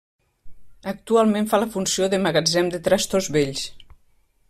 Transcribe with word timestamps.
Actualment 0.91 1.49
fa 1.53 1.59
la 1.65 1.69
funció 1.75 2.09
de 2.15 2.23
magatzem 2.25 2.75
de 2.77 2.83
trastos 2.89 3.33
vells. 3.37 3.69